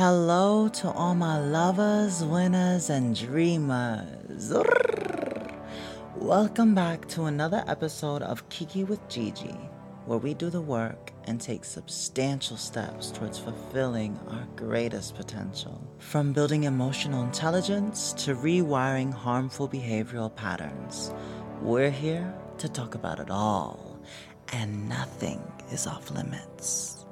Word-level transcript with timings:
Hello 0.00 0.66
to 0.66 0.90
all 0.92 1.14
my 1.14 1.38
lovers, 1.38 2.24
winners, 2.24 2.88
and 2.88 3.14
dreamers. 3.14 4.50
Welcome 6.16 6.74
back 6.74 7.06
to 7.08 7.24
another 7.24 7.62
episode 7.66 8.22
of 8.22 8.48
Kiki 8.48 8.84
with 8.84 9.06
Gigi, 9.10 9.60
where 10.06 10.16
we 10.16 10.32
do 10.32 10.48
the 10.48 10.62
work 10.62 11.12
and 11.24 11.38
take 11.38 11.66
substantial 11.66 12.56
steps 12.56 13.10
towards 13.10 13.38
fulfilling 13.38 14.18
our 14.30 14.48
greatest 14.56 15.16
potential. 15.16 15.86
From 15.98 16.32
building 16.32 16.64
emotional 16.64 17.22
intelligence 17.22 18.14
to 18.24 18.34
rewiring 18.34 19.12
harmful 19.12 19.68
behavioral 19.68 20.34
patterns, 20.34 21.12
we're 21.60 21.90
here 21.90 22.32
to 22.56 22.70
talk 22.70 22.94
about 22.94 23.20
it 23.20 23.30
all, 23.30 24.00
and 24.54 24.88
nothing 24.88 25.42
is 25.70 25.86
off 25.86 26.10
limits. 26.10 27.04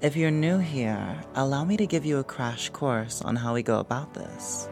If 0.00 0.16
you're 0.16 0.30
new 0.30 0.58
here, 0.58 1.22
allow 1.34 1.64
me 1.64 1.76
to 1.76 1.86
give 1.86 2.04
you 2.04 2.18
a 2.18 2.24
crash 2.24 2.68
course 2.68 3.22
on 3.22 3.36
how 3.36 3.54
we 3.54 3.62
go 3.62 3.78
about 3.78 4.12
this. 4.12 4.68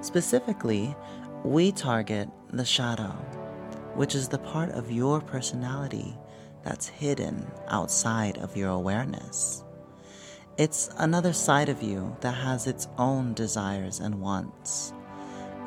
Specifically, 0.00 0.96
we 1.44 1.70
target 1.70 2.28
the 2.50 2.64
shadow, 2.64 3.12
which 3.94 4.14
is 4.14 4.26
the 4.26 4.38
part 4.38 4.70
of 4.70 4.90
your 4.90 5.20
personality 5.20 6.16
that's 6.64 6.88
hidden 6.88 7.46
outside 7.68 8.38
of 8.38 8.56
your 8.56 8.70
awareness. 8.70 9.62
It's 10.56 10.88
another 10.98 11.32
side 11.32 11.68
of 11.68 11.82
you 11.82 12.16
that 12.20 12.34
has 12.34 12.66
its 12.66 12.88
own 12.98 13.34
desires 13.34 14.00
and 14.00 14.20
wants. 14.20 14.92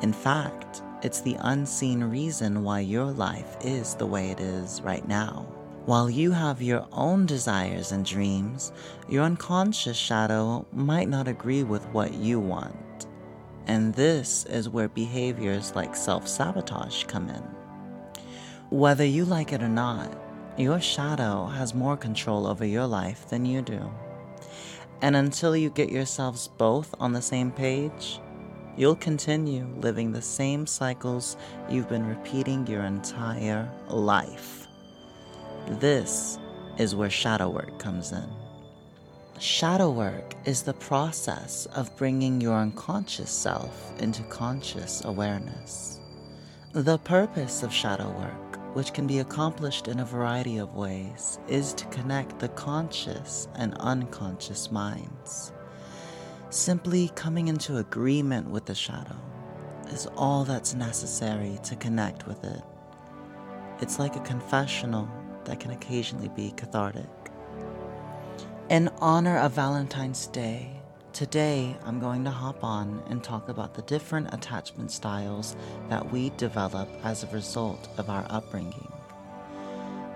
In 0.02 0.12
fact, 0.12 0.82
it's 1.02 1.20
the 1.20 1.36
unseen 1.40 2.02
reason 2.02 2.62
why 2.62 2.80
your 2.80 3.06
life 3.06 3.56
is 3.62 3.94
the 3.94 4.06
way 4.06 4.30
it 4.30 4.40
is 4.40 4.82
right 4.82 5.06
now. 5.06 5.46
While 5.88 6.10
you 6.10 6.32
have 6.32 6.60
your 6.60 6.86
own 6.92 7.24
desires 7.24 7.92
and 7.92 8.04
dreams, 8.04 8.72
your 9.08 9.24
unconscious 9.24 9.96
shadow 9.96 10.66
might 10.70 11.08
not 11.08 11.28
agree 11.28 11.62
with 11.62 11.82
what 11.94 12.12
you 12.12 12.38
want. 12.38 13.06
And 13.66 13.94
this 13.94 14.44
is 14.44 14.68
where 14.68 14.90
behaviors 14.90 15.74
like 15.74 15.96
self 15.96 16.28
sabotage 16.28 17.04
come 17.04 17.30
in. 17.30 17.42
Whether 18.68 19.06
you 19.06 19.24
like 19.24 19.54
it 19.54 19.62
or 19.62 19.68
not, 19.70 20.14
your 20.58 20.78
shadow 20.78 21.46
has 21.46 21.72
more 21.72 21.96
control 21.96 22.46
over 22.46 22.66
your 22.66 22.86
life 22.86 23.26
than 23.30 23.46
you 23.46 23.62
do. 23.62 23.90
And 25.00 25.16
until 25.16 25.56
you 25.56 25.70
get 25.70 25.90
yourselves 25.90 26.48
both 26.48 26.94
on 27.00 27.14
the 27.14 27.22
same 27.22 27.50
page, 27.50 28.20
you'll 28.76 28.94
continue 28.96 29.66
living 29.78 30.12
the 30.12 30.20
same 30.20 30.66
cycles 30.66 31.38
you've 31.70 31.88
been 31.88 32.06
repeating 32.06 32.66
your 32.66 32.82
entire 32.82 33.72
life. 33.88 34.57
This 35.70 36.38
is 36.78 36.94
where 36.94 37.10
shadow 37.10 37.50
work 37.50 37.78
comes 37.78 38.12
in. 38.12 38.24
Shadow 39.38 39.90
work 39.90 40.34
is 40.46 40.62
the 40.62 40.72
process 40.72 41.66
of 41.66 41.94
bringing 41.98 42.40
your 42.40 42.56
unconscious 42.56 43.30
self 43.30 43.92
into 44.00 44.22
conscious 44.24 45.04
awareness. 45.04 46.00
The 46.72 46.96
purpose 46.98 47.62
of 47.62 47.72
shadow 47.72 48.10
work, 48.18 48.74
which 48.74 48.94
can 48.94 49.06
be 49.06 49.18
accomplished 49.18 49.88
in 49.88 50.00
a 50.00 50.06
variety 50.06 50.56
of 50.56 50.74
ways, 50.74 51.38
is 51.48 51.74
to 51.74 51.84
connect 51.86 52.38
the 52.38 52.48
conscious 52.48 53.46
and 53.54 53.74
unconscious 53.74 54.72
minds. 54.72 55.52
Simply 56.48 57.10
coming 57.14 57.48
into 57.48 57.76
agreement 57.76 58.48
with 58.48 58.64
the 58.64 58.74
shadow 58.74 59.16
is 59.88 60.08
all 60.16 60.44
that's 60.44 60.74
necessary 60.74 61.58
to 61.64 61.76
connect 61.76 62.26
with 62.26 62.42
it. 62.42 62.62
It's 63.80 63.98
like 63.98 64.16
a 64.16 64.20
confessional 64.20 65.08
that 65.48 65.60
can 65.60 65.70
occasionally 65.70 66.28
be 66.28 66.52
cathartic. 66.52 67.08
In 68.68 68.90
honor 68.98 69.38
of 69.38 69.52
Valentine's 69.52 70.26
Day, 70.26 70.70
today 71.14 71.74
I'm 71.84 71.98
going 71.98 72.22
to 72.24 72.30
hop 72.30 72.62
on 72.62 73.02
and 73.08 73.24
talk 73.24 73.48
about 73.48 73.74
the 73.74 73.82
different 73.82 74.32
attachment 74.34 74.92
styles 74.92 75.56
that 75.88 76.12
we 76.12 76.30
develop 76.36 76.88
as 77.02 77.24
a 77.24 77.28
result 77.28 77.88
of 77.96 78.10
our 78.10 78.26
upbringing. 78.28 78.92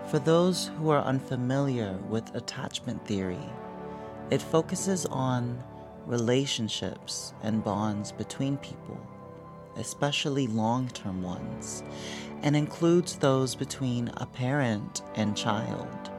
For 0.08 0.18
those 0.18 0.70
who 0.78 0.90
are 0.90 1.02
unfamiliar 1.02 1.98
with 2.10 2.34
attachment 2.34 3.06
theory, 3.06 3.48
it 4.30 4.42
focuses 4.42 5.06
on 5.06 5.64
relationships 6.06 7.32
and 7.42 7.64
bonds 7.64 8.12
between 8.12 8.58
people, 8.58 9.00
especially 9.76 10.46
long 10.46 10.88
term 10.88 11.22
ones, 11.22 11.82
and 12.42 12.56
includes 12.56 13.16
those 13.16 13.54
between 13.54 14.08
a 14.16 14.26
parent 14.26 15.02
and 15.14 15.36
child, 15.36 16.10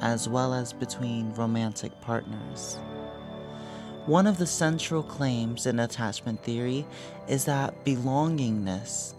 as 0.00 0.28
well 0.28 0.54
as 0.54 0.72
between 0.72 1.34
romantic 1.34 1.92
partners. 2.00 2.78
One 4.06 4.26
of 4.26 4.38
the 4.38 4.46
central 4.46 5.02
claims 5.02 5.66
in 5.66 5.80
attachment 5.80 6.42
theory 6.42 6.86
is 7.28 7.44
that 7.44 7.84
belongingness 7.84 9.14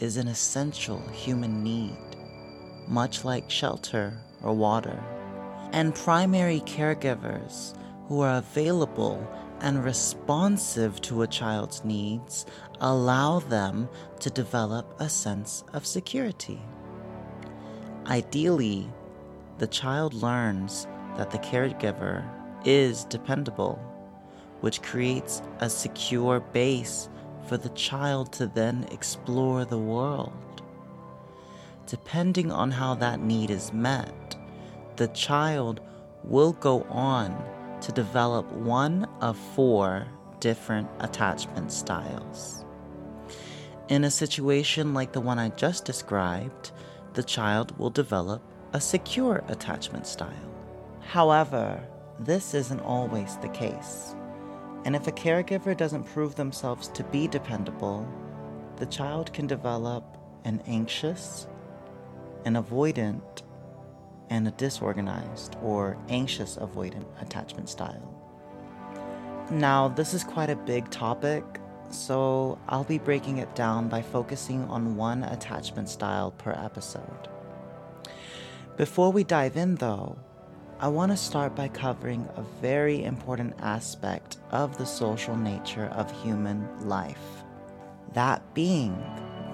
is 0.00 0.16
an 0.16 0.26
essential 0.26 1.00
human 1.10 1.62
need, 1.62 1.96
much 2.88 3.24
like 3.24 3.48
shelter 3.48 4.18
or 4.42 4.52
water. 4.52 5.00
And 5.70 5.94
primary 5.94 6.60
caregivers 6.66 7.76
who 8.08 8.20
are 8.20 8.38
available 8.38 9.24
and 9.62 9.84
responsive 9.84 11.00
to 11.00 11.22
a 11.22 11.26
child's 11.26 11.84
needs 11.84 12.44
allow 12.80 13.38
them 13.38 13.88
to 14.18 14.28
develop 14.28 14.94
a 14.98 15.08
sense 15.08 15.64
of 15.72 15.86
security. 15.86 16.60
Ideally, 18.06 18.90
the 19.58 19.68
child 19.68 20.14
learns 20.14 20.88
that 21.16 21.30
the 21.30 21.38
caregiver 21.38 22.28
is 22.64 23.04
dependable, 23.04 23.78
which 24.60 24.82
creates 24.82 25.42
a 25.60 25.70
secure 25.70 26.40
base 26.40 27.08
for 27.46 27.56
the 27.56 27.68
child 27.70 28.32
to 28.32 28.46
then 28.46 28.86
explore 28.90 29.64
the 29.64 29.78
world. 29.78 30.62
Depending 31.86 32.50
on 32.50 32.70
how 32.72 32.94
that 32.96 33.20
need 33.20 33.50
is 33.50 33.72
met, 33.72 34.36
the 34.96 35.08
child 35.08 35.80
will 36.24 36.52
go 36.52 36.82
on 36.84 37.32
to 37.82 37.92
develop 37.92 38.50
one 38.52 39.06
of 39.20 39.36
four 39.36 40.06
different 40.40 40.88
attachment 41.00 41.70
styles. 41.70 42.64
In 43.88 44.04
a 44.04 44.10
situation 44.10 44.94
like 44.94 45.12
the 45.12 45.20
one 45.20 45.38
I 45.38 45.50
just 45.50 45.84
described, 45.84 46.72
the 47.14 47.22
child 47.22 47.76
will 47.78 47.90
develop 47.90 48.42
a 48.72 48.80
secure 48.80 49.44
attachment 49.48 50.06
style. 50.06 50.50
However, 51.00 51.86
this 52.18 52.54
isn't 52.54 52.80
always 52.80 53.36
the 53.38 53.48
case. 53.48 54.14
And 54.84 54.96
if 54.96 55.06
a 55.06 55.12
caregiver 55.12 55.76
doesn't 55.76 56.04
prove 56.04 56.34
themselves 56.34 56.88
to 56.88 57.04
be 57.04 57.28
dependable, 57.28 58.08
the 58.76 58.86
child 58.86 59.32
can 59.32 59.46
develop 59.46 60.16
an 60.44 60.62
anxious, 60.66 61.46
an 62.44 62.54
avoidant, 62.54 63.42
and 64.30 64.46
a 64.46 64.52
disorganized 64.52 65.56
or 65.62 65.96
anxious 66.08 66.56
avoidant 66.56 67.06
attachment 67.20 67.68
style. 67.68 68.08
Now, 69.50 69.88
this 69.88 70.14
is 70.14 70.24
quite 70.24 70.50
a 70.50 70.56
big 70.56 70.88
topic, 70.90 71.44
so 71.90 72.58
I'll 72.68 72.84
be 72.84 72.98
breaking 72.98 73.38
it 73.38 73.54
down 73.54 73.88
by 73.88 74.02
focusing 74.02 74.64
on 74.64 74.96
one 74.96 75.24
attachment 75.24 75.88
style 75.88 76.30
per 76.30 76.52
episode. 76.52 77.28
Before 78.76 79.12
we 79.12 79.24
dive 79.24 79.56
in, 79.56 79.74
though, 79.74 80.16
I 80.80 80.88
want 80.88 81.12
to 81.12 81.16
start 81.16 81.54
by 81.54 81.68
covering 81.68 82.28
a 82.34 82.42
very 82.60 83.04
important 83.04 83.54
aspect 83.60 84.38
of 84.50 84.78
the 84.78 84.86
social 84.86 85.36
nature 85.36 85.86
of 85.92 86.10
human 86.22 86.66
life. 86.88 87.44
That 88.14 88.42
being 88.54 89.00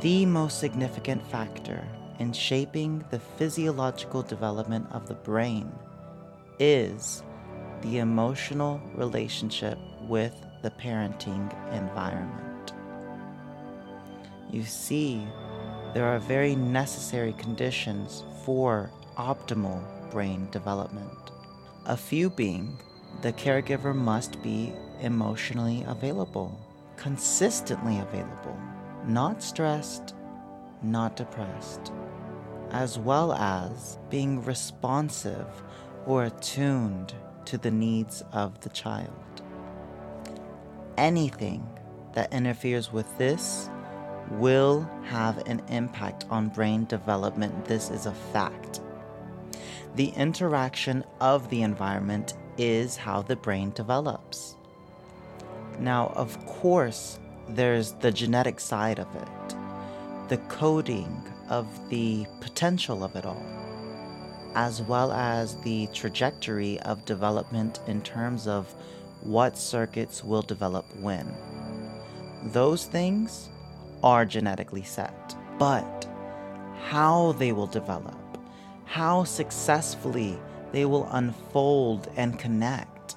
the 0.01 0.25
most 0.25 0.61
significant 0.61 1.27
factor 1.27 1.85
in 2.19 2.33
shaping 2.33 3.05
the 3.11 3.19
physiological 3.19 4.23
development 4.23 4.87
of 4.93 5.07
the 5.07 5.15
brain 5.15 5.71
is 6.59 7.23
the 7.83 7.99
emotional 7.99 8.81
relationship 8.95 9.79
with 10.03 10.35
the 10.63 10.71
parenting 10.71 11.53
environment. 11.73 12.73
You 14.51 14.65
see, 14.65 15.27
there 15.95 16.07
are 16.07 16.19
very 16.19 16.57
necessary 16.57 17.33
conditions 17.35 18.25
for 18.45 18.91
optimal 19.17 19.83
brain 20.11 20.49
development. 20.51 21.33
A 21.87 21.97
few 21.97 22.31
being 22.31 22.77
the 23.23 23.33
caregiver 23.33 23.95
must 23.95 24.43
be 24.43 24.73
emotionally 25.01 25.85
available, 25.87 26.59
consistently 26.97 27.99
available, 27.99 28.57
not 29.07 29.43
stressed, 29.43 30.15
not 30.83 31.17
depressed, 31.17 31.93
as 32.71 32.99
well 32.99 33.33
as 33.33 33.99
being 34.11 34.45
responsive 34.45 35.47
or 36.07 36.25
attuned 36.25 37.15
to 37.45 37.59
the 37.59 37.71
needs 37.71 38.23
of 38.33 38.61
the 38.61 38.69
child. 38.71 39.13
Anything 40.97 41.67
that 42.15 42.33
interferes 42.33 42.93
with 42.93 43.17
this 43.19 43.71
will 44.33 44.89
have 45.05 45.39
an 45.47 45.63
impact 45.69 46.27
on 46.31 46.49
brain 46.49 46.85
development. 46.87 47.65
This 47.65 47.91
is 47.91 48.07
a 48.07 48.13
fact. 48.13 48.81
The 49.95 50.09
interaction 50.09 51.05
of 51.21 51.49
the 51.49 51.63
environment 51.63 52.35
is 52.59 52.97
how 52.97 53.23
the 53.23 53.37
brain 53.37 53.71
develops. 53.71 54.57
Now, 55.79 56.13
of 56.15 56.45
course, 56.47 57.19
there's 57.49 57.93
the 57.93 58.13
genetic 58.13 58.61
side 58.61 58.99
of 58.99 59.15
it, 59.15 59.57
the 60.29 60.39
coding 60.49 61.23
of 61.49 61.67
the 61.89 62.27
potential 62.41 63.03
of 63.05 63.17
it 63.17 63.25
all, 63.25 63.43
as 64.55 64.83
well 64.83 65.13
as 65.13 65.57
the 65.63 65.87
trajectory 65.93 66.81
of 66.81 67.05
development 67.05 67.81
in 67.87 68.01
terms 68.03 68.47
of 68.47 68.75
what 69.23 69.59
circuits 69.59 70.23
will 70.23 70.43
develop 70.43 70.85
when. 70.97 71.33
Those 72.53 72.87
things 72.87 73.49
are 74.03 74.25
genetically 74.25 74.83
set, 74.83 75.37
but 75.59 76.09
how 76.85 77.33
they 77.33 77.53
will 77.53 77.67
develop, 77.67 78.39
how 78.85 79.25
successfully 79.25 80.39
they 80.73 80.85
will 80.85 81.09
unfold 81.13 82.09
and 82.17 82.39
connect, 82.39 83.17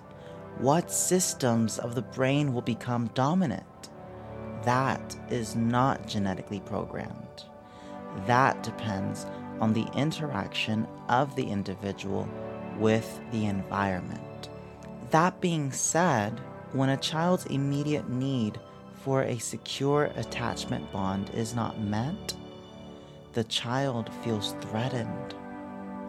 what 0.58 0.92
systems 0.92 1.78
of 1.80 1.96
the 1.96 2.02
brain 2.02 2.54
will 2.54 2.62
become 2.62 3.10
dominant, 3.14 3.90
that 4.64 5.16
is 5.30 5.56
not 5.56 6.08
genetically 6.08 6.60
programmed. 6.62 7.46
That 8.26 8.62
depends 8.64 9.26
on 9.60 9.74
the 9.74 9.88
interaction 9.96 10.88
of 11.10 11.36
the 11.36 11.48
individual 11.50 12.28
with 12.78 13.20
the 13.32 13.46
environment. 13.46 14.50
That 15.12 15.40
being 15.42 15.72
said, 15.72 16.40
when 16.74 16.90
a 16.90 16.98
child's 16.98 17.46
immediate 17.46 18.10
need 18.10 18.60
for 19.04 19.24
a 19.24 19.38
secure 19.38 20.06
attachment 20.16 20.92
bond 20.92 21.30
is 21.34 21.54
not 21.54 21.80
met, 21.80 22.34
the 23.34 23.44
child 23.46 24.10
feels 24.24 24.56
threatened 24.62 25.36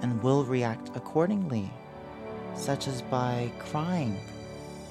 and 0.02 0.22
will 0.22 0.44
react 0.44 0.90
accordingly, 0.96 1.70
such 2.54 2.88
as 2.88 3.02
by 3.02 3.50
crying 3.58 4.18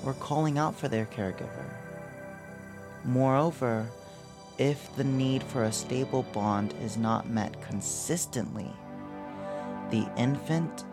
or 0.05 0.13
calling 0.15 0.57
out 0.57 0.75
for 0.75 0.87
their 0.87 1.05
caregiver. 1.05 1.69
Moreover, 3.03 3.87
if 4.57 4.95
the 4.95 5.03
need 5.03 5.43
for 5.43 5.63
a 5.63 5.71
stable 5.71 6.23
bond 6.33 6.73
is 6.83 6.97
not 6.97 7.29
met 7.29 7.61
consistently, 7.61 8.69
the 9.89 10.07
infant 10.17 10.85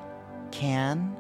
can 0.50 1.14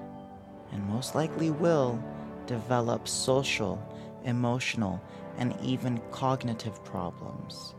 and 0.72 0.84
most 0.84 1.14
likely 1.14 1.50
will 1.50 2.02
develop 2.46 3.06
social, 3.06 3.80
emotional, 4.24 5.00
and 5.38 5.56
even 5.62 6.00
cognitive 6.10 6.82
problems, 6.84 7.74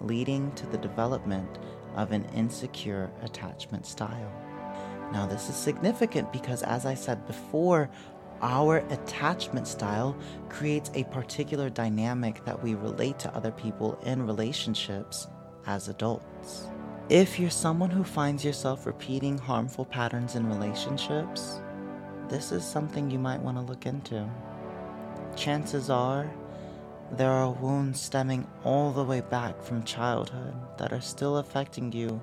leading 0.00 0.52
to 0.52 0.66
the 0.66 0.78
development 0.78 1.58
of 1.96 2.12
an 2.12 2.24
insecure 2.34 3.10
attachment 3.22 3.86
style. 3.86 4.32
Now, 5.12 5.26
this 5.26 5.48
is 5.48 5.54
significant 5.54 6.32
because, 6.32 6.62
as 6.62 6.86
I 6.86 6.94
said 6.94 7.26
before, 7.26 7.88
our 8.44 8.76
attachment 8.90 9.66
style 9.66 10.14
creates 10.50 10.90
a 10.94 11.04
particular 11.04 11.70
dynamic 11.70 12.44
that 12.44 12.62
we 12.62 12.74
relate 12.74 13.18
to 13.18 13.34
other 13.34 13.50
people 13.50 13.98
in 14.04 14.26
relationships 14.26 15.28
as 15.66 15.88
adults. 15.88 16.68
If 17.08 17.40
you're 17.40 17.48
someone 17.48 17.88
who 17.88 18.04
finds 18.04 18.44
yourself 18.44 18.84
repeating 18.84 19.38
harmful 19.38 19.86
patterns 19.86 20.36
in 20.36 20.46
relationships, 20.46 21.58
this 22.28 22.52
is 22.52 22.62
something 22.64 23.10
you 23.10 23.18
might 23.18 23.40
want 23.40 23.56
to 23.56 23.62
look 23.62 23.86
into. 23.86 24.28
Chances 25.36 25.88
are 25.88 26.30
there 27.12 27.32
are 27.32 27.50
wounds 27.50 28.00
stemming 28.00 28.46
all 28.62 28.92
the 28.92 29.04
way 29.04 29.22
back 29.22 29.62
from 29.62 29.84
childhood 29.84 30.54
that 30.76 30.92
are 30.92 31.00
still 31.00 31.38
affecting 31.38 31.92
you 31.92 32.22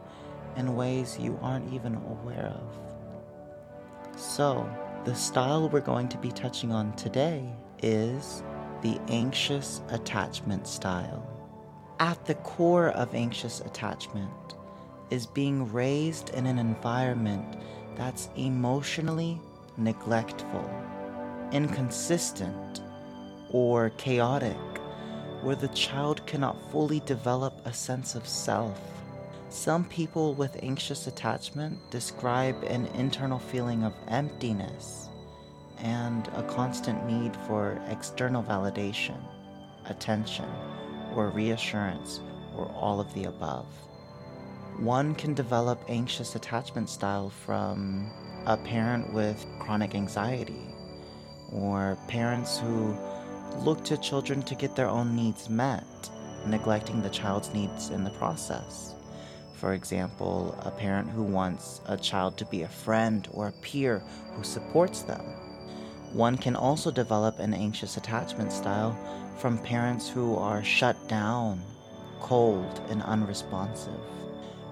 in 0.55 0.75
ways 0.75 1.17
you 1.19 1.39
aren't 1.41 1.73
even 1.73 1.95
aware 1.95 2.53
of. 2.55 4.19
So, 4.19 4.69
the 5.03 5.15
style 5.15 5.67
we're 5.67 5.79
going 5.79 6.07
to 6.07 6.17
be 6.19 6.31
touching 6.31 6.71
on 6.71 6.93
today 6.93 7.43
is 7.81 8.43
the 8.83 8.99
anxious 9.07 9.81
attachment 9.89 10.67
style. 10.67 11.27
At 11.99 12.23
the 12.25 12.35
core 12.35 12.89
of 12.89 13.15
anxious 13.15 13.61
attachment 13.61 14.29
is 15.09 15.25
being 15.25 15.71
raised 15.73 16.29
in 16.29 16.45
an 16.45 16.59
environment 16.59 17.57
that's 17.95 18.29
emotionally 18.35 19.41
neglectful, 19.75 20.69
inconsistent, 21.51 22.81
or 23.49 23.89
chaotic, 23.97 24.57
where 25.41 25.55
the 25.55 25.67
child 25.69 26.25
cannot 26.27 26.55
fully 26.71 26.99
develop 27.01 27.59
a 27.65 27.73
sense 27.73 28.13
of 28.13 28.27
self 28.27 28.79
some 29.53 29.83
people 29.83 30.33
with 30.33 30.57
anxious 30.63 31.07
attachment 31.07 31.77
describe 31.91 32.63
an 32.63 32.87
internal 32.95 33.37
feeling 33.37 33.83
of 33.83 33.93
emptiness 34.07 35.09
and 35.79 36.29
a 36.29 36.43
constant 36.43 37.05
need 37.05 37.35
for 37.47 37.81
external 37.89 38.41
validation, 38.41 39.17
attention, 39.85 40.47
or 41.15 41.29
reassurance, 41.31 42.21
or 42.55 42.67
all 42.71 43.01
of 43.01 43.13
the 43.13 43.25
above. 43.25 43.65
One 44.77 45.13
can 45.15 45.33
develop 45.33 45.83
anxious 45.89 46.35
attachment 46.35 46.89
style 46.89 47.29
from 47.29 48.09
a 48.45 48.55
parent 48.55 49.13
with 49.13 49.45
chronic 49.59 49.95
anxiety, 49.95 50.73
or 51.51 51.97
parents 52.07 52.57
who 52.57 52.95
look 53.59 53.83
to 53.83 53.97
children 53.97 54.43
to 54.43 54.55
get 54.55 54.77
their 54.77 54.87
own 54.87 55.13
needs 55.13 55.49
met, 55.49 56.09
neglecting 56.47 57.01
the 57.01 57.09
child's 57.09 57.53
needs 57.53 57.89
in 57.89 58.05
the 58.05 58.11
process. 58.11 58.95
For 59.61 59.73
example, 59.73 60.55
a 60.65 60.71
parent 60.71 61.11
who 61.11 61.21
wants 61.21 61.81
a 61.85 61.95
child 61.95 62.35
to 62.37 62.45
be 62.45 62.63
a 62.63 62.67
friend 62.67 63.27
or 63.31 63.47
a 63.47 63.61
peer 63.61 64.01
who 64.33 64.43
supports 64.43 65.03
them. 65.03 65.21
One 66.13 66.35
can 66.35 66.55
also 66.55 66.89
develop 66.89 67.37
an 67.37 67.53
anxious 67.53 67.95
attachment 67.95 68.51
style 68.51 68.97
from 69.37 69.59
parents 69.59 70.09
who 70.09 70.35
are 70.35 70.63
shut 70.63 71.07
down, 71.07 71.61
cold, 72.21 72.81
and 72.89 73.03
unresponsive. 73.03 74.01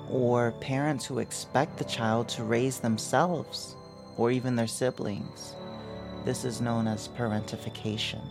Or 0.09 0.53
parents 0.53 1.05
who 1.05 1.19
expect 1.19 1.77
the 1.77 1.83
child 1.83 2.27
to 2.29 2.43
raise 2.43 2.79
themselves 2.79 3.75
or 4.17 4.31
even 4.31 4.55
their 4.55 4.65
siblings. 4.65 5.53
This 6.25 6.43
is 6.43 6.61
known 6.61 6.87
as 6.87 7.09
parentification. 7.09 8.25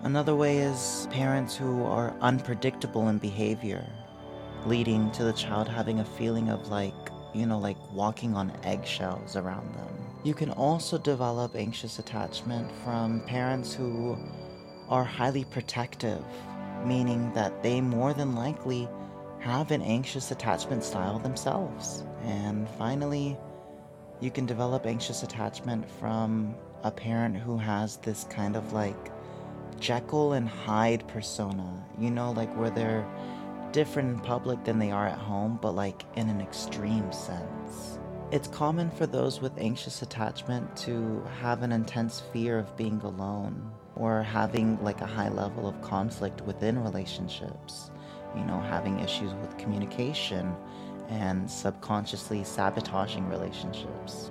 Another 0.00 0.34
way 0.34 0.58
is 0.58 1.06
parents 1.12 1.56
who 1.56 1.84
are 1.84 2.16
unpredictable 2.20 3.10
in 3.10 3.18
behavior 3.18 3.86
leading 4.66 5.10
to 5.12 5.24
the 5.24 5.32
child 5.32 5.68
having 5.68 6.00
a 6.00 6.04
feeling 6.04 6.48
of 6.48 6.68
like, 6.68 6.94
you 7.34 7.46
know, 7.46 7.58
like 7.58 7.76
walking 7.92 8.34
on 8.34 8.52
eggshells 8.64 9.36
around 9.36 9.74
them. 9.74 9.88
You 10.24 10.34
can 10.34 10.50
also 10.50 10.98
develop 10.98 11.54
anxious 11.54 11.98
attachment 11.98 12.70
from 12.84 13.20
parents 13.20 13.72
who 13.72 14.18
are 14.88 15.04
highly 15.04 15.44
protective, 15.44 16.24
meaning 16.84 17.32
that 17.34 17.62
they 17.62 17.80
more 17.80 18.12
than 18.12 18.34
likely 18.34 18.88
have 19.40 19.70
an 19.70 19.82
anxious 19.82 20.30
attachment 20.30 20.82
style 20.82 21.18
themselves. 21.18 22.04
And 22.24 22.68
finally, 22.70 23.36
you 24.20 24.30
can 24.30 24.46
develop 24.46 24.86
anxious 24.86 25.22
attachment 25.22 25.88
from 26.00 26.54
a 26.82 26.90
parent 26.90 27.36
who 27.36 27.56
has 27.56 27.98
this 27.98 28.24
kind 28.24 28.56
of 28.56 28.72
like 28.72 29.12
Jekyll 29.78 30.32
and 30.32 30.48
Hyde 30.48 31.06
persona, 31.06 31.84
you 31.98 32.10
know, 32.10 32.32
like 32.32 32.54
where 32.56 32.70
they're 32.70 33.06
different 33.72 34.10
in 34.10 34.20
public 34.20 34.64
than 34.64 34.78
they 34.78 34.90
are 34.90 35.06
at 35.06 35.18
home, 35.18 35.58
but 35.60 35.72
like 35.72 36.04
in 36.16 36.28
an 36.28 36.40
extreme 36.40 37.10
sense. 37.12 37.98
It's 38.30 38.48
common 38.48 38.90
for 38.90 39.06
those 39.06 39.40
with 39.40 39.56
anxious 39.56 40.02
attachment 40.02 40.76
to 40.78 41.24
have 41.40 41.62
an 41.62 41.72
intense 41.72 42.20
fear 42.32 42.58
of 42.58 42.76
being 42.76 43.00
alone 43.00 43.70
or 43.96 44.22
having 44.22 44.82
like 44.84 45.00
a 45.00 45.06
high 45.06 45.30
level 45.30 45.66
of 45.66 45.80
conflict 45.80 46.42
within 46.42 46.82
relationships. 46.82 47.90
You 48.36 48.44
know, 48.44 48.60
having 48.60 49.00
issues 49.00 49.32
with 49.34 49.56
communication 49.56 50.54
and 51.08 51.50
subconsciously 51.50 52.44
sabotaging 52.44 53.28
relationships. 53.28 54.30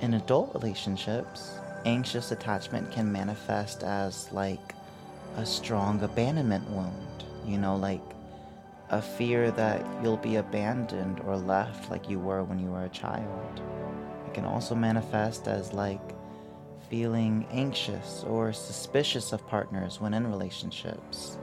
In 0.00 0.14
adult 0.14 0.52
relationships, 0.54 1.52
anxious 1.84 2.32
attachment 2.32 2.90
can 2.90 3.10
manifest 3.10 3.84
as 3.84 4.30
like 4.32 4.74
a 5.36 5.46
strong 5.46 6.02
abandonment 6.02 6.68
wound. 6.70 7.24
You 7.46 7.58
know, 7.58 7.76
like 7.76 8.02
a 8.90 9.00
fear 9.00 9.50
that 9.52 9.84
you'll 10.02 10.16
be 10.16 10.36
abandoned 10.36 11.20
or 11.26 11.36
left 11.36 11.90
like 11.90 12.08
you 12.08 12.18
were 12.18 12.44
when 12.44 12.58
you 12.58 12.70
were 12.70 12.84
a 12.84 12.88
child. 12.90 13.62
It 14.26 14.34
can 14.34 14.44
also 14.44 14.74
manifest 14.74 15.48
as 15.48 15.72
like 15.72 16.00
feeling 16.90 17.46
anxious 17.50 18.24
or 18.28 18.52
suspicious 18.52 19.32
of 19.32 19.46
partners 19.46 20.00
when 20.00 20.14
in 20.14 20.26
relationships. 20.26 21.38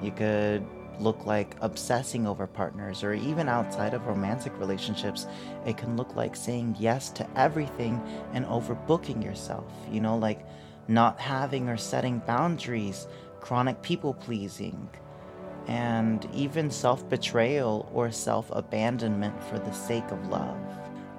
You 0.00 0.12
could 0.12 0.66
look 1.00 1.26
like 1.26 1.56
obsessing 1.60 2.26
over 2.26 2.46
partners, 2.46 3.02
or 3.02 3.12
even 3.12 3.48
outside 3.48 3.94
of 3.94 4.06
romantic 4.06 4.58
relationships, 4.58 5.26
it 5.66 5.76
can 5.76 5.96
look 5.96 6.16
like 6.16 6.34
saying 6.34 6.76
yes 6.78 7.10
to 7.10 7.26
everything 7.38 8.00
and 8.32 8.46
overbooking 8.46 9.22
yourself. 9.22 9.70
You 9.90 10.00
know, 10.00 10.16
like 10.16 10.46
not 10.88 11.20
having 11.20 11.68
or 11.68 11.76
setting 11.76 12.20
boundaries, 12.20 13.06
chronic 13.40 13.82
people 13.82 14.14
pleasing, 14.14 14.88
and 15.66 16.28
even 16.32 16.70
self 16.70 17.08
betrayal 17.08 17.90
or 17.92 18.10
self 18.10 18.50
abandonment 18.52 19.42
for 19.44 19.58
the 19.58 19.72
sake 19.72 20.10
of 20.10 20.28
love. 20.28 20.58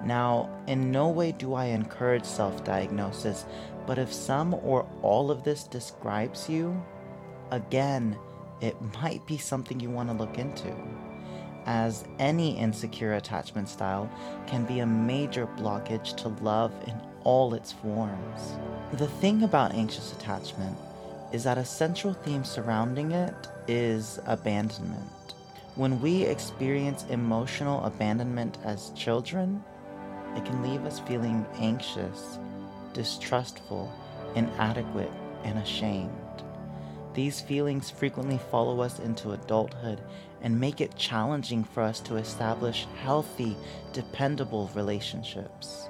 Now, 0.06 0.50
in 0.68 0.92
no 0.92 1.10
way 1.10 1.32
do 1.32 1.54
I 1.54 1.66
encourage 1.66 2.26
self 2.26 2.64
diagnosis, 2.64 3.46
but 3.86 3.98
if 3.98 4.12
some 4.14 4.54
or 4.54 4.88
all 5.02 5.32
of 5.32 5.44
this 5.44 5.64
describes 5.64 6.50
you, 6.50 6.82
again, 7.52 8.18
it 8.62 8.76
might 9.02 9.26
be 9.26 9.38
something 9.38 9.80
you 9.80 9.90
want 9.90 10.10
to 10.10 10.16
look 10.16 10.38
into, 10.38 10.74
as 11.66 12.06
any 12.20 12.58
insecure 12.58 13.14
attachment 13.14 13.68
style 13.68 14.10
can 14.46 14.66
be 14.66 14.80
a 14.80 14.86
major 14.86 15.48
blockage 15.58 16.16
to 16.18 16.30
love 16.44 16.72
in 16.88 16.96
all 17.24 17.54
its 17.54 17.74
forms. 17.74 18.54
The 18.94 19.08
thing 19.08 19.44
about 19.44 19.74
anxious 19.74 20.14
attachment 20.14 20.78
is 21.32 21.44
that 21.44 21.58
a 21.58 21.66
central 21.66 22.14
theme 22.14 22.44
surrounding 22.44 23.12
it 23.12 23.48
is 23.68 24.20
abandonment. 24.26 25.36
When 25.76 26.02
we 26.02 26.24
experience 26.24 27.06
emotional 27.10 27.84
abandonment 27.84 28.58
as 28.64 28.92
children, 28.92 29.64
it 30.36 30.46
can 30.46 30.62
leave 30.64 30.86
us 30.86 31.00
feeling 31.00 31.46
anxious, 31.60 32.40
distrustful, 32.94 33.92
inadequate, 34.36 35.12
and 35.44 35.58
ashamed. 35.60 36.12
These 37.14 37.42
feelings 37.42 37.90
frequently 37.90 38.40
follow 38.52 38.80
us 38.82 39.00
into 39.00 39.32
adulthood 39.32 40.02
and 40.42 40.60
make 40.60 40.82
it 40.82 40.96
challenging 40.96 41.64
for 41.64 41.82
us 41.82 42.00
to 42.02 42.18
establish 42.18 42.88
healthy, 43.02 43.58
dependable 43.92 44.70
relationships. 44.76 45.90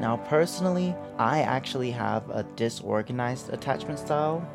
Now, 0.00 0.16
personally, 0.28 0.94
I 1.18 1.40
actually 1.42 1.90
have 1.92 2.28
a 2.30 2.44
disorganized 2.56 3.52
attachment 3.52 3.98
style, 3.98 4.48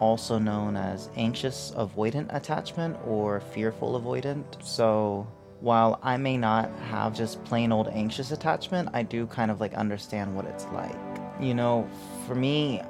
also 0.00 0.38
known 0.38 0.76
as 0.76 1.10
anxious 1.16 1.72
avoidant 1.76 2.34
attachment 2.34 2.96
or 3.06 3.40
fearful 3.40 4.00
avoidant. 4.00 4.62
So, 4.62 5.26
while 5.60 5.98
I 6.02 6.16
may 6.16 6.36
not 6.36 6.70
have 6.90 7.16
just 7.16 7.42
plain 7.44 7.72
old 7.72 7.88
anxious 7.88 8.30
attachment, 8.30 8.90
I 8.92 9.02
do 9.02 9.26
kind 9.26 9.50
of 9.50 9.60
like 9.60 9.74
understand 9.74 10.34
what 10.34 10.46
it's 10.46 10.66
like. 10.66 10.96
You 11.40 11.54
know, 11.54 11.88
for 12.26 12.34
me, 12.34 12.82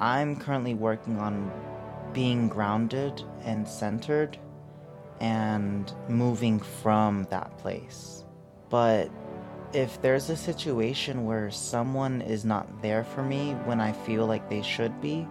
I'm 0.00 0.36
currently 0.36 0.74
working 0.74 1.18
on 1.18 1.50
being 2.12 2.48
grounded 2.48 3.22
and 3.44 3.66
centered 3.68 4.38
and 5.20 5.92
moving 6.08 6.60
from 6.60 7.26
that 7.30 7.56
place. 7.58 8.24
But 8.68 9.10
if 9.72 10.00
there's 10.02 10.30
a 10.30 10.36
situation 10.36 11.24
where 11.24 11.50
someone 11.50 12.22
is 12.22 12.44
not 12.44 12.82
there 12.82 13.04
for 13.04 13.22
me 13.22 13.52
when 13.64 13.80
I 13.80 13.92
feel 13.92 14.26
like 14.26 14.48
they 14.48 14.62
should 14.62 15.00
be, 15.00 15.26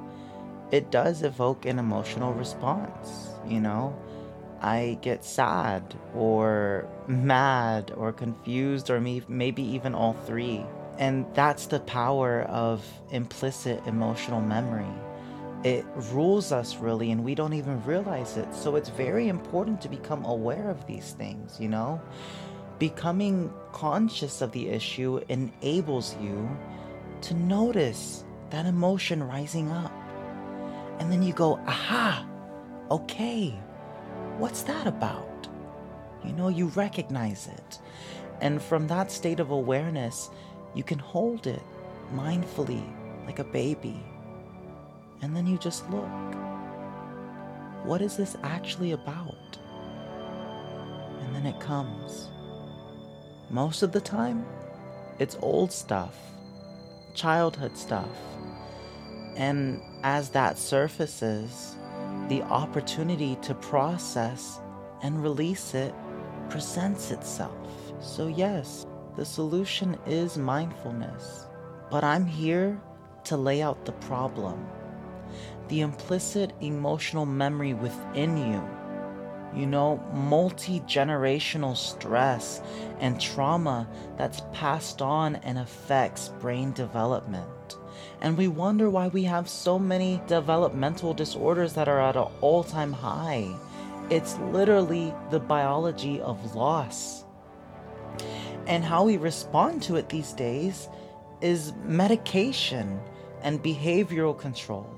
it 0.72 0.92
does 0.92 1.24
evoke 1.24 1.66
an 1.66 1.80
emotional 1.80 2.34
response, 2.34 3.30
you 3.48 3.60
know? 3.60 3.96
I 4.62 4.98
get 5.02 5.24
sad 5.24 5.96
or 6.16 6.88
mad 7.08 7.92
or 7.96 8.12
confused 8.12 8.90
or 8.90 9.00
maybe 9.00 9.62
even 9.62 9.94
all 9.94 10.14
three. 10.14 10.66
And 10.98 11.26
that's 11.34 11.68
the 11.68 11.82
power 11.82 12.44
of 12.44 12.84
implicit 13.12 13.86
emotional 13.86 14.42
memory. 14.42 14.94
It 15.64 15.86
rules 16.12 16.52
us 16.52 16.78
really, 16.78 17.12
and 17.12 17.24
we 17.24 17.36
don't 17.36 17.54
even 17.54 17.84
realize 17.86 18.38
it. 18.38 18.54
So 18.54 18.76
it's 18.76 18.90
very 18.90 19.28
important 19.28 19.82
to 19.82 19.90
become 19.90 20.24
aware 20.26 20.70
of 20.70 20.86
these 20.88 21.12
things, 21.12 21.60
you 21.60 21.70
know? 21.70 22.02
Becoming 22.80 23.54
conscious 23.72 24.42
of 24.42 24.52
the 24.52 24.70
issue 24.70 25.20
enables 25.30 26.16
you 26.18 26.50
to 27.22 27.34
notice 27.34 28.24
that 28.52 28.66
emotion 28.66 29.24
rising 29.24 29.72
up. 29.72 29.92
And 31.00 31.12
then 31.12 31.22
you 31.22 31.34
go, 31.34 31.60
aha, 31.68 32.26
okay, 32.92 33.50
what's 34.38 34.64
that 34.64 34.88
about? 34.88 35.48
You 36.24 36.34
know, 36.34 36.48
you 36.48 36.68
recognize 36.68 37.48
it. 37.48 37.80
And 38.42 38.62
from 38.62 38.88
that 38.88 39.12
state 39.12 39.40
of 39.40 39.52
awareness, 39.52 40.30
you 40.74 40.84
can 40.84 41.00
hold 41.00 41.48
it 41.48 41.62
mindfully 42.14 42.84
like 43.26 43.40
a 43.40 43.44
baby. 43.44 44.04
And 45.22 45.36
then 45.36 45.48
you 45.48 45.58
just 45.58 45.90
look. 45.90 46.10
What 47.84 48.02
is 48.02 48.18
this 48.18 48.36
actually 48.44 48.92
about? 48.92 49.58
And 51.22 51.36
then 51.36 51.46
it 51.46 51.60
comes. 51.60 52.30
Most 53.50 53.84
of 53.84 53.92
the 53.92 54.02
time, 54.02 54.46
it's 55.20 55.38
old 55.42 55.72
stuff, 55.72 56.18
childhood 57.14 57.78
stuff. 57.78 58.10
And 59.36 59.82
as 60.06 60.30
that 60.30 60.56
surfaces, 60.56 61.78
the 62.30 62.44
opportunity 62.44 63.36
to 63.42 63.56
process 63.56 64.60
and 65.02 65.24
release 65.24 65.74
it 65.74 65.96
presents 66.48 67.10
itself. 67.10 67.58
So, 68.02 68.28
yes, 68.28 68.86
the 69.16 69.26
solution 69.26 69.98
is 70.06 70.38
mindfulness, 70.38 71.48
but 71.90 72.04
I'm 72.04 72.24
here 72.24 72.80
to 73.24 73.36
lay 73.36 73.64
out 73.64 73.84
the 73.84 73.94
problem. 73.94 74.68
The 75.70 75.82
implicit 75.82 76.54
emotional 76.62 77.26
memory 77.26 77.74
within 77.74 78.38
you, 78.38 79.60
you 79.60 79.66
know, 79.66 79.98
multi 80.14 80.82
generational 80.82 81.76
stress 81.76 82.62
and 83.00 83.20
trauma 83.20 83.88
that's 84.18 84.44
passed 84.54 85.02
on 85.02 85.38
and 85.38 85.58
affects 85.58 86.30
brain 86.40 86.74
development 86.74 87.78
and 88.22 88.38
we 88.38 88.48
wonder 88.48 88.90
why 88.90 89.08
we 89.08 89.24
have 89.24 89.50
so 89.50 89.78
many 89.78 90.22
developmental 90.28 91.14
disorders 91.14 91.74
that 91.74 91.88
are 91.88 92.02
at 92.02 92.16
an 92.16 92.28
all 92.42 92.64
time 92.64 92.94
high. 92.94 93.54
It's 94.10 94.38
literally 94.40 95.14
the 95.32 95.40
biology 95.40 96.22
of 96.22 96.56
loss. 96.56 97.24
And 98.68 98.84
how 98.84 99.04
we 99.06 99.18
respond 99.18 99.84
to 99.84 99.96
it 99.96 100.10
these 100.10 100.34
days 100.34 100.90
is 101.42 101.74
medication 101.84 103.00
and 103.42 103.64
behavioral 103.64 104.38
control. 104.38 104.90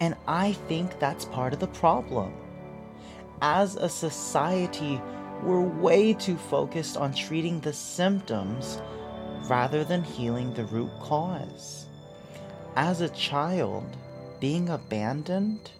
And 0.00 0.16
I 0.26 0.52
think 0.52 0.98
that's 0.98 1.26
part 1.26 1.52
of 1.52 1.60
the 1.60 1.66
problem. 1.66 2.32
As 3.42 3.76
a 3.76 3.88
society, 3.88 5.00
we're 5.42 5.60
way 5.60 6.14
too 6.14 6.36
focused 6.36 6.96
on 6.96 7.14
treating 7.14 7.60
the 7.60 7.72
symptoms 7.72 8.80
rather 9.48 9.84
than 9.84 10.02
healing 10.02 10.52
the 10.54 10.64
root 10.66 10.90
cause. 11.00 11.86
As 12.76 13.00
a 13.00 13.08
child, 13.08 13.84
being 14.38 14.68
abandoned 14.68 15.72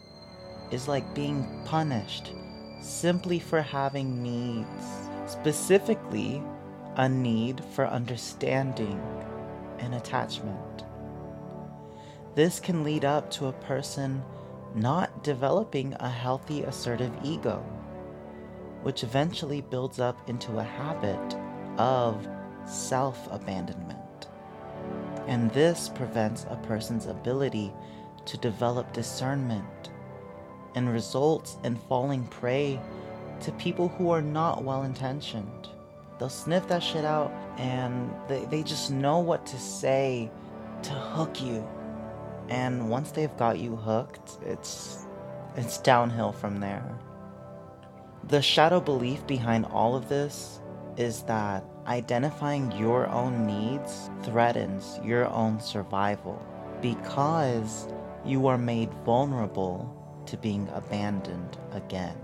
is 0.72 0.88
like 0.88 1.14
being 1.14 1.46
punished 1.64 2.32
simply 2.80 3.38
for 3.38 3.62
having 3.62 4.22
needs, 4.22 5.08
specifically, 5.26 6.42
a 6.96 7.08
need 7.08 7.62
for 7.74 7.86
understanding 7.86 9.00
and 9.78 9.94
attachment. 9.94 10.84
This 12.34 12.58
can 12.58 12.82
lead 12.82 13.04
up 13.04 13.30
to 13.32 13.46
a 13.46 13.52
person 13.52 14.22
not 14.74 15.22
developing 15.22 15.94
a 16.00 16.10
healthy 16.10 16.64
assertive 16.64 17.12
ego, 17.22 17.58
which 18.82 19.04
eventually 19.04 19.60
builds 19.60 20.00
up 20.00 20.28
into 20.28 20.58
a 20.58 20.64
habit 20.64 21.36
of 21.78 22.26
self 22.66 23.28
abandonment 23.30 23.99
and 25.30 25.48
this 25.52 25.88
prevents 25.88 26.44
a 26.50 26.56
person's 26.56 27.06
ability 27.06 27.72
to 28.26 28.36
develop 28.36 28.92
discernment 28.92 29.90
and 30.74 30.92
results 30.92 31.56
in 31.62 31.76
falling 31.76 32.24
prey 32.26 32.80
to 33.40 33.52
people 33.52 33.88
who 33.88 34.10
are 34.10 34.20
not 34.20 34.64
well 34.64 34.82
intentioned. 34.82 35.68
They'll 36.18 36.28
sniff 36.28 36.66
that 36.66 36.82
shit 36.82 37.04
out 37.04 37.32
and 37.58 38.12
they, 38.26 38.44
they 38.46 38.64
just 38.64 38.90
know 38.90 39.20
what 39.20 39.46
to 39.46 39.58
say 39.58 40.30
to 40.82 40.90
hook 40.90 41.40
you. 41.40 41.66
And 42.48 42.90
once 42.90 43.12
they've 43.12 43.36
got 43.36 43.60
you 43.60 43.76
hooked, 43.76 44.38
it's 44.44 45.06
it's 45.56 45.78
downhill 45.78 46.32
from 46.32 46.58
there. 46.58 46.98
The 48.24 48.42
shadow 48.42 48.80
belief 48.80 49.24
behind 49.28 49.66
all 49.66 49.94
of 49.94 50.08
this 50.08 50.60
is 50.96 51.22
that 51.22 51.64
identifying 51.90 52.70
your 52.78 53.08
own 53.08 53.44
needs 53.48 54.10
threatens 54.22 55.00
your 55.04 55.26
own 55.26 55.58
survival 55.58 56.40
because 56.80 57.88
you 58.24 58.46
are 58.46 58.56
made 58.56 58.94
vulnerable 59.04 59.92
to 60.24 60.36
being 60.36 60.68
abandoned 60.72 61.58
again. 61.72 62.16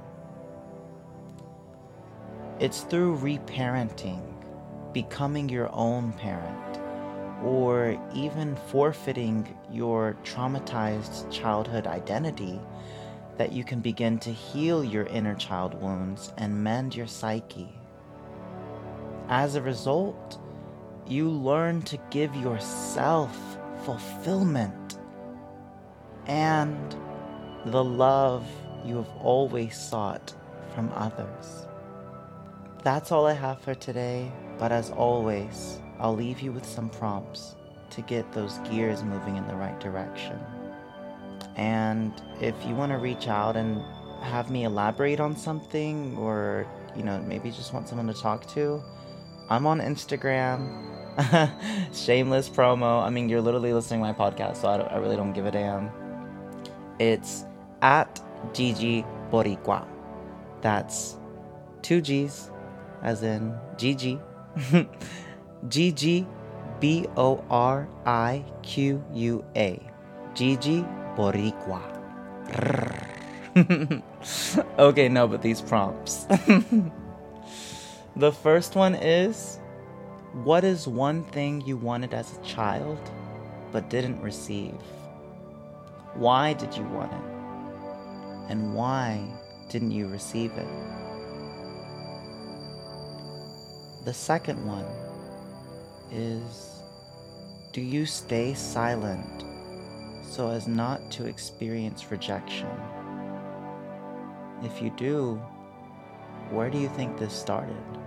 It's 2.61 2.83
through 2.83 3.19
reparenting, 3.19 4.23
becoming 4.93 5.49
your 5.49 5.69
own 5.75 6.13
parent, 6.13 6.81
or 7.43 8.01
even 8.15 8.55
forfeiting 8.69 9.53
your 9.73 10.17
traumatized 10.23 11.29
childhood 11.33 11.89
identity 11.89 12.61
that 13.37 13.53
you 13.53 13.65
can 13.65 13.81
begin 13.81 14.21
to 14.21 14.33
heal 14.33 14.85
your 14.85 15.07
inner 15.07 15.35
child 15.35 15.75
wounds 15.83 16.33
and 16.39 16.63
mend 16.63 16.95
your 16.95 17.09
psyche. 17.09 17.69
As 19.29 19.57
a 19.57 19.63
result, 19.63 20.39
you 21.07 21.29
learn 21.29 21.83
to 21.83 21.99
give 22.11 22.35
yourself 22.37 23.37
fulfillment 23.85 24.99
and 26.27 26.97
the 27.67 27.83
love 27.83 28.47
you 28.85 28.97
have 28.97 29.11
always 29.21 29.77
sought 29.77 30.33
from 30.75 30.93
others. 30.95 31.67
That's 32.83 33.11
all 33.11 33.27
I 33.27 33.33
have 33.33 33.61
for 33.61 33.75
today, 33.75 34.31
but 34.59 34.71
as 34.71 34.91
always, 34.91 35.81
I'll 35.99 36.15
leave 36.15 36.41
you 36.41 36.53
with 36.53 36.65
some 36.65 36.89
prompts 36.89 37.57
to 37.91 38.03
get 38.03 38.31
those 38.33 38.59
gears 38.59 39.03
moving 39.03 39.37
in 39.37 39.47
the 39.49 39.57
right 39.57 39.79
direction. 39.81 40.39
And 41.57 42.13
if 42.41 42.55
you 42.65 42.75
want 42.75 42.93
to 42.93 42.99
reach 42.99 43.27
out 43.27 43.57
and 43.57 43.83
have 44.23 44.51
me 44.51 44.65
elaborate 44.65 45.19
on 45.19 45.37
something 45.37 46.17
or, 46.17 46.67
you 46.95 47.03
know, 47.03 47.19
maybe 47.23 47.51
just 47.51 47.73
want 47.73 47.89
someone 47.89 48.07
to 48.07 48.21
talk 48.21 48.47
to, 48.49 48.83
I'm 49.49 49.67
on 49.67 49.81
Instagram. 49.81 50.83
Shameless 51.95 52.49
promo. 52.49 53.03
I 53.03 53.11
mean, 53.11 53.29
you're 53.29 53.41
literally 53.41 53.73
listening 53.73 54.01
to 54.01 54.07
my 54.07 54.13
podcast, 54.13 54.59
so 54.59 54.69
I, 54.69 54.77
I 54.79 54.97
really 54.99 55.17
don't 55.17 55.33
give 55.33 55.47
a 55.47 55.51
damn. 55.51 55.91
It's 56.99 57.45
at 57.81 58.21
Gigi 58.53 59.05
Boriqua. 59.31 59.87
That's 60.61 61.17
two 61.83 62.01
G's, 62.01 62.51
as 63.03 63.23
in 63.23 63.55
Gigi. 63.77 64.19
Gigi 65.69 66.27
B 66.81 67.07
O 67.17 67.43
R 67.49 67.89
I 68.05 68.45
Q 68.63 69.03
U 69.13 69.45
A. 69.55 69.81
Gigi 70.35 70.85
Boriqua. 71.17 71.81
okay, 74.79 75.09
no, 75.09 75.27
but 75.27 75.41
these 75.41 75.63
prompts. 75.63 76.27
The 78.17 78.33
first 78.33 78.75
one 78.77 78.95
is 78.95 79.59
What 80.33 80.65
is 80.65 80.89
one 80.89 81.23
thing 81.23 81.61
you 81.61 81.77
wanted 81.77 82.15
as 82.15 82.37
a 82.37 82.43
child 82.43 82.99
but 83.73 83.91
didn't 83.91 84.23
receive? 84.23 84.75
Why 86.15 86.55
did 86.55 86.75
you 86.75 86.85
want 86.85 87.13
it? 87.13 88.51
And 88.51 88.75
why 88.75 89.23
didn't 89.69 89.91
you 89.91 90.09
receive 90.09 90.53
it? 90.53 90.69
The 94.07 94.15
second 94.15 94.65
one 94.65 94.87
is 96.11 96.81
Do 97.73 97.83
you 97.83 98.07
stay 98.07 98.55
silent 98.55 99.45
so 100.23 100.49
as 100.49 100.67
not 100.67 101.11
to 101.13 101.27
experience 101.27 102.11
rejection? 102.11 102.71
If 104.63 104.81
you 104.81 104.89
do, 104.97 105.35
where 106.51 106.71
do 106.71 106.79
you 106.79 106.89
think 106.89 107.19
this 107.19 107.35
started? 107.35 108.06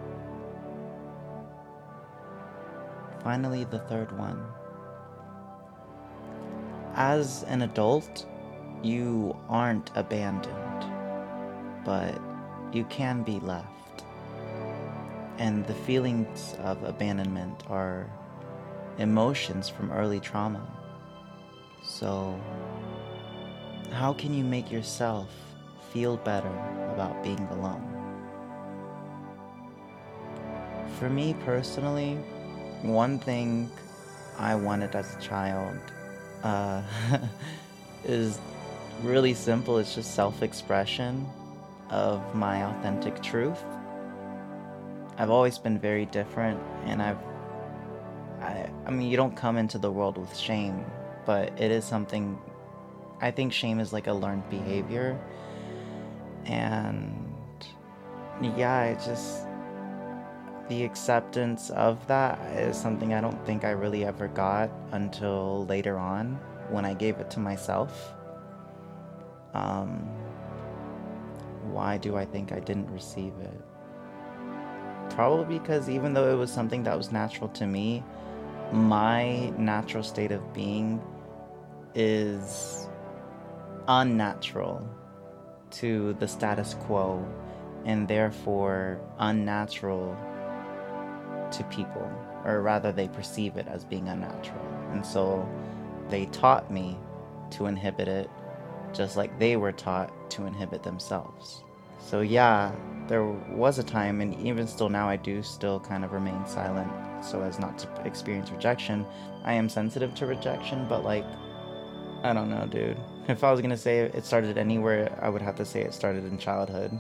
Finally, 3.24 3.66
the 3.66 3.80
third 3.80 4.18
one. 4.18 4.44
As 6.96 7.44
an 7.44 7.62
adult, 7.62 8.26
you 8.82 9.36
aren't 9.50 9.92
abandoned, 9.96 10.86
but 11.86 12.20
you 12.72 12.86
can 12.86 13.24
be 13.24 13.40
left. 13.40 14.04
And 15.38 15.66
the 15.66 15.74
feelings 15.74 16.56
of 16.60 16.84
abandonment 16.84 17.64
are 17.70 18.10
emotions 18.98 19.70
from 19.70 19.92
early 19.92 20.20
trauma. 20.20 20.66
So, 21.82 22.40
how 23.92 24.14
can 24.14 24.34
you 24.34 24.44
make 24.44 24.72
yourself 24.72 25.30
feel 25.92 26.18
better 26.18 26.54
about 26.94 27.24
being 27.24 27.48
alone? 27.52 27.86
For 31.00 31.10
me 31.10 31.36
personally, 31.46 32.18
one 32.82 33.20
thing 33.20 33.70
I 34.38 34.56
wanted 34.56 34.96
as 34.96 35.16
a 35.16 35.20
child 35.20 35.78
uh, 36.44 36.82
is 38.06 38.40
really 39.04 39.34
simple. 39.34 39.78
It's 39.78 39.96
just 39.96 40.16
self 40.16 40.42
expression 40.44 41.28
of 41.90 42.36
my 42.36 42.64
authentic 42.64 43.22
truth. 43.22 43.64
I've 45.18 45.30
always 45.30 45.58
been 45.58 45.78
very 45.78 46.06
different, 46.06 46.60
and 46.86 47.02
I've, 47.02 47.18
I, 48.40 48.70
I 48.86 48.92
mean, 48.92 49.10
you 49.10 49.18
don't 49.18 49.36
come 49.36 49.58
into 49.58 49.78
the 49.78 49.92
world 49.92 50.18
with 50.18 50.36
shame, 50.36 50.86
but 51.26 51.52
it 51.60 51.72
is 51.72 51.84
something, 51.84 52.40
I 53.20 53.32
think 53.32 53.52
shame 53.52 53.82
is 53.82 53.92
like 53.92 54.08
a 54.08 54.14
learned 54.14 54.50
behavior. 54.50 55.20
And 56.46 57.34
yeah, 58.42 58.86
it 58.86 59.00
just, 59.06 59.46
the 60.70 60.84
acceptance 60.84 61.72
of 61.72 62.06
that 62.08 62.40
is 62.56 62.78
something 62.78 63.14
I 63.14 63.22
don't 63.22 63.44
think 63.46 63.66
I 63.66 63.72
really 63.72 64.06
ever 64.06 64.28
got 64.28 64.70
until 64.92 65.66
later 65.66 65.98
on 65.98 66.40
when 66.70 66.86
I 66.86 66.94
gave 66.94 67.18
it 67.18 67.30
to 67.32 67.40
myself. 67.40 68.14
Um, 69.56 70.08
why 71.72 71.98
do 71.98 72.16
I 72.16 72.24
think 72.24 72.52
I 72.52 72.60
didn't 72.60 72.90
receive 72.92 73.34
it? 73.42 73.62
Probably 75.10 75.58
because 75.58 75.90
even 75.90 76.14
though 76.14 76.32
it 76.32 76.36
was 76.36 76.52
something 76.52 76.84
that 76.84 76.96
was 76.96 77.12
natural 77.12 77.50
to 77.50 77.66
me, 77.66 78.04
my 78.72 79.50
natural 79.58 80.04
state 80.04 80.32
of 80.32 80.54
being 80.54 81.02
is 81.96 82.88
unnatural 83.88 84.88
to 85.72 86.14
the 86.20 86.28
status 86.28 86.76
quo 86.82 87.28
and 87.86 88.08
therefore 88.08 89.00
unnatural 89.18 90.16
to 91.52 91.64
people, 91.66 92.10
or 92.46 92.62
rather, 92.62 92.92
they 92.92 93.08
perceive 93.08 93.58
it 93.58 93.68
as 93.68 93.84
being 93.84 94.08
unnatural. 94.08 94.62
And 94.92 95.06
so 95.06 95.48
they 96.10 96.26
taught 96.28 96.72
me 96.72 96.98
to 97.52 97.66
inhibit 97.66 98.08
it, 98.08 98.30
just 98.94 99.18
like 99.18 99.38
they 99.40 99.58
were 99.58 99.72
taught 99.72 100.30
to 100.32 100.46
inhibit 100.46 100.84
themselves. 100.84 101.64
So, 102.00 102.22
yeah, 102.22 102.72
there 103.08 103.26
was 103.26 103.80
a 103.80 103.84
time, 103.84 104.22
and 104.22 104.40
even 104.40 104.68
still 104.68 104.90
now, 104.90 105.10
I 105.10 105.16
do 105.16 105.44
still 105.44 105.80
kind 105.80 106.04
of 106.06 106.12
remain 106.12 106.46
silent 106.48 106.92
so 107.24 107.42
as 107.42 107.60
not 107.60 107.78
to 107.80 107.88
experience 108.06 108.52
rejection. 108.52 109.06
I 109.44 109.54
am 109.54 109.70
sensitive 109.70 110.16
to 110.16 110.26
rejection, 110.26 110.88
but 110.88 111.04
like, 111.04 111.26
I 112.24 112.34
don't 112.34 112.50
know, 112.50 112.66
dude. 112.66 112.98
If 113.28 113.44
I 113.44 113.52
was 113.52 113.62
gonna 113.62 113.78
say 113.78 114.00
it 114.00 114.26
started 114.26 114.58
anywhere, 114.58 115.18
I 115.22 115.30
would 115.30 115.42
have 115.42 115.56
to 115.56 115.66
say 115.66 115.82
it 115.82 115.94
started 115.94 116.26
in 116.26 116.38
childhood. 116.38 116.98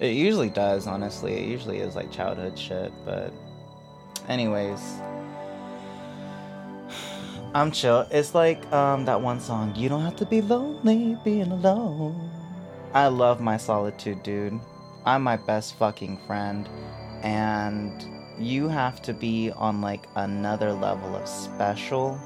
It 0.00 0.14
usually 0.14 0.50
does, 0.50 0.86
honestly. 0.86 1.34
It 1.34 1.46
usually 1.46 1.78
is 1.78 1.94
like 1.94 2.10
childhood 2.10 2.58
shit, 2.58 2.92
but 3.04 3.32
Anyways, 4.28 4.80
I'm 7.54 7.70
chill. 7.70 8.06
It's 8.10 8.34
like 8.34 8.70
um, 8.72 9.04
that 9.04 9.20
one 9.20 9.40
song, 9.40 9.74
You 9.76 9.88
Don't 9.88 10.02
Have 10.02 10.16
to 10.16 10.26
Be 10.26 10.40
Lonely 10.40 11.18
Being 11.24 11.52
Alone. 11.52 12.30
I 12.94 13.08
love 13.08 13.40
my 13.40 13.56
solitude, 13.56 14.22
dude. 14.22 14.58
I'm 15.04 15.22
my 15.22 15.36
best 15.36 15.76
fucking 15.78 16.18
friend. 16.26 16.68
And 17.22 18.04
you 18.38 18.68
have 18.68 19.02
to 19.02 19.12
be 19.12 19.50
on 19.50 19.80
like 19.80 20.06
another 20.16 20.72
level 20.72 21.14
of 21.14 21.28
special 21.28 22.18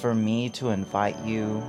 for 0.00 0.14
me 0.14 0.48
to 0.50 0.68
invite 0.68 1.18
you 1.24 1.62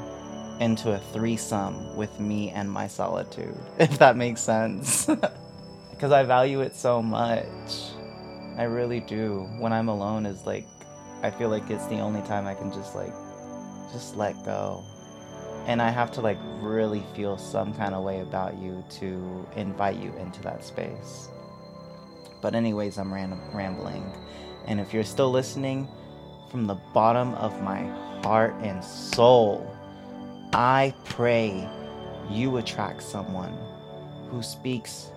into 0.60 0.92
a 0.92 1.00
threesome 1.14 1.96
with 1.96 2.20
me 2.20 2.52
and 2.52 2.70
my 2.70 2.88
solitude, 2.88 3.58
if 3.80 3.98
that 4.00 4.18
makes 4.18 4.42
sense. 4.42 5.10
Because 5.92 6.14
I 6.14 6.24
value 6.24 6.62
it 6.62 6.78
so 6.78 7.02
much. 7.02 7.92
I 8.60 8.64
really 8.64 9.00
do. 9.00 9.48
When 9.58 9.72
I'm 9.72 9.88
alone 9.88 10.26
is 10.26 10.46
like 10.46 10.68
I 11.24 11.32
feel 11.32 11.48
like 11.48 11.70
it's 11.70 11.86
the 11.88 12.00
only 12.00 12.22
time 12.24 12.46
I 12.46 12.54
can 12.54 12.74
just 12.74 12.94
like 12.94 13.14
just 13.94 14.18
let 14.18 14.34
go. 14.44 14.84
And 15.66 15.82
I 15.82 15.90
have 15.90 16.12
to 16.14 16.22
like 16.22 16.38
really 16.60 17.02
feel 17.16 17.38
some 17.38 17.74
kind 17.74 17.96
of 17.96 18.04
way 18.04 18.20
about 18.20 18.58
you 18.58 18.84
to 19.00 19.48
invite 19.56 19.96
you 19.96 20.14
into 20.18 20.42
that 20.42 20.66
space. 20.66 21.30
But 22.42 22.54
anyways, 22.54 22.98
I'm 22.98 23.14
ram- 23.14 23.40
rambling. 23.54 24.04
And 24.68 24.82
if 24.82 24.94
you're 24.94 25.06
still 25.06 25.32
listening 25.32 25.88
from 26.52 26.68
the 26.68 26.76
bottom 26.94 27.36
of 27.36 27.62
my 27.62 27.84
heart 28.24 28.56
and 28.62 28.84
soul, 28.84 29.74
I 30.52 30.94
pray 31.06 31.66
you 32.30 32.58
attract 32.58 33.04
someone 33.04 33.58
who 34.30 34.44
speaks 34.44 35.12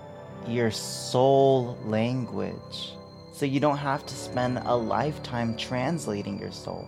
your 0.47 0.71
soul 0.71 1.77
language 1.85 2.93
so 3.43 3.47
you 3.47 3.59
don't 3.59 3.79
have 3.79 4.07
to 4.07 4.15
spend 4.15 4.61
a 4.67 4.77
lifetime 4.77 5.57
translating 5.57 6.39
your 6.39 6.53
soul. 6.53 6.87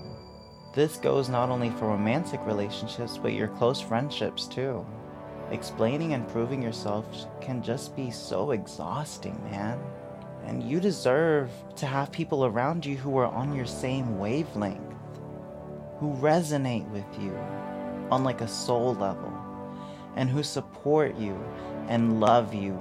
This 0.73 0.99
goes 0.99 1.29
not 1.29 1.51
only 1.51 1.71
for 1.71 1.89
romantic 1.89 2.39
relationships, 2.47 3.19
but 3.19 3.33
your 3.33 3.49
close 3.49 3.81
friendships 3.81 4.47
too. 4.47 4.87
Explaining 5.51 6.15
and 6.15 6.29
proving 6.29 6.63
yourself 6.63 7.07
can 7.41 7.61
just 7.61 7.97
be 7.97 8.09
so 8.13 8.53
exhausting, 8.53 9.37
man. 9.51 9.81
And 10.45 10.63
you 10.63 10.79
deserve 10.79 11.51
to 11.75 11.87
have 11.87 12.13
people 12.13 12.45
around 12.45 12.87
you 12.87 12.97
who 12.99 13.19
are 13.19 13.27
on 13.27 13.57
your 13.57 13.67
same 13.67 14.21
wavelength, 14.21 14.95
who 15.99 16.15
resonate 16.19 16.89
with 16.91 17.21
you 17.21 17.37
on 18.13 18.23
like 18.23 18.43
a 18.43 18.47
soul 18.47 18.95
level, 18.95 19.33
and 20.15 20.31
who 20.31 20.45
support 20.45 21.17
you 21.17 21.37
and 21.89 22.21
love 22.21 22.55
you 22.55 22.81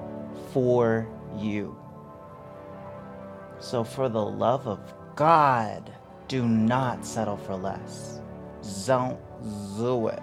for 0.52 1.08
you. 1.40 1.83
So, 3.64 3.86
for 3.86 4.10
the 4.10 4.22
love 4.22 4.68
of 4.68 4.80
God, 5.16 5.90
do 6.28 6.46
not 6.46 7.06
settle 7.06 7.38
for 7.38 7.56
less. 7.56 8.20
Don't 8.86 9.18
do 9.78 10.10
it. 10.10 10.22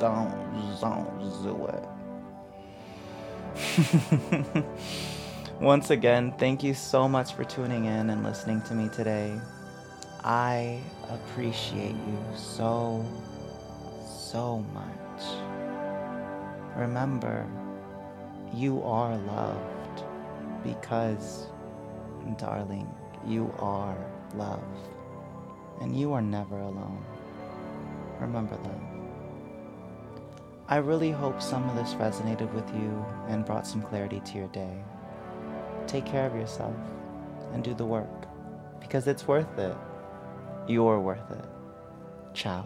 Don't, 0.00 0.34
don't 0.80 1.20
do 1.44 1.66
it. 4.56 4.64
Once 5.60 5.90
again, 5.90 6.34
thank 6.36 6.64
you 6.64 6.74
so 6.74 7.08
much 7.08 7.32
for 7.32 7.44
tuning 7.44 7.84
in 7.84 8.10
and 8.10 8.24
listening 8.24 8.60
to 8.62 8.74
me 8.74 8.88
today. 8.88 9.40
I 10.24 10.80
appreciate 11.10 11.94
you 11.94 12.18
so, 12.36 13.06
so 14.04 14.58
much. 14.74 15.22
Remember, 16.76 17.46
you 18.52 18.82
are 18.82 19.16
loved 19.16 20.02
because, 20.64 21.46
darling, 22.38 22.88
you 23.26 23.52
are 23.58 23.96
love. 24.34 24.62
And 25.80 25.98
you 25.98 26.12
are 26.12 26.22
never 26.22 26.58
alone. 26.58 27.04
Remember 28.20 28.56
that. 28.56 28.80
I 30.68 30.76
really 30.76 31.10
hope 31.10 31.42
some 31.42 31.68
of 31.68 31.76
this 31.76 31.94
resonated 31.94 32.52
with 32.54 32.68
you 32.74 33.04
and 33.28 33.44
brought 33.44 33.66
some 33.66 33.82
clarity 33.82 34.20
to 34.20 34.38
your 34.38 34.48
day. 34.48 34.82
Take 35.86 36.06
care 36.06 36.26
of 36.26 36.34
yourself 36.34 36.76
and 37.52 37.62
do 37.62 37.74
the 37.74 37.84
work 37.84 38.26
because 38.80 39.06
it's 39.06 39.26
worth 39.26 39.58
it. 39.58 39.76
You're 40.68 41.00
worth 41.00 41.30
it. 41.30 41.44
Ciao. 42.34 42.64